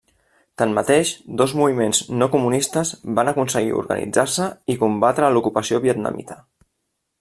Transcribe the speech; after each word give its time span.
Tanmateix, 0.61 1.11
dos 1.41 1.53
moviments 1.59 1.99
no-comunistes 2.23 2.95
van 3.21 3.31
aconseguir 3.35 3.77
organitzar-se 3.85 4.51
i 4.77 4.81
combatre 4.85 5.29
a 5.31 5.35
l'ocupació 5.37 5.87
vietnamita. 5.89 6.45